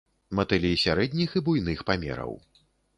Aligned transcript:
Матылі 0.39 0.71
сярэдніх 0.85 1.29
і 1.39 1.45
буйных 1.51 1.87
памераў. 1.91 2.39